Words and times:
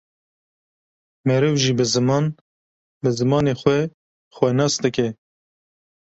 Meriv 1.27 1.55
jî 1.63 1.73
bi 1.77 1.85
ziman, 1.93 2.25
bi 3.01 3.09
zimanê 3.19 3.55
xwe 3.61 3.79
xwe 4.35 4.49
nas 4.57 4.73
dike 4.83 5.07